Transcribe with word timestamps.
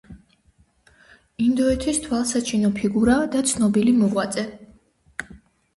ინდოეთის 1.47 2.01
თვალსაჩინო 2.07 2.73
ფიგურა 2.81 3.19
და 3.37 3.45
ცნობილი 3.53 3.95
მოღვაწე. 4.03 4.49